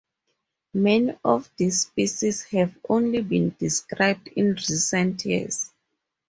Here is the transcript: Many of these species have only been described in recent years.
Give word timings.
Many 0.73 1.15
of 1.23 1.51
these 1.57 1.81
species 1.81 2.41
have 2.45 2.75
only 2.89 3.21
been 3.21 3.55
described 3.59 4.29
in 4.29 4.53
recent 4.53 5.23
years. 5.25 5.69